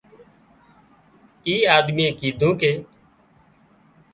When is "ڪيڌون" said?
2.19-2.51